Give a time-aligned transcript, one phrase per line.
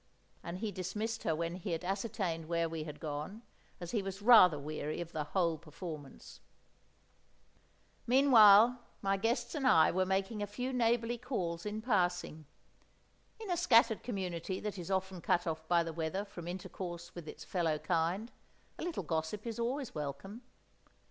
[0.41, 3.43] And he dismissed her when he had ascertained where we had gone,
[3.79, 6.39] as he was rather weary of the whole performance.
[8.07, 12.47] Meanwhile my guests and I were making a few neighbourly calls in passing.
[13.39, 17.27] In a scattered community that is often cut off by the weather from intercourse with
[17.27, 18.31] its fellow kind,
[18.79, 20.41] a little gossip is always welcome.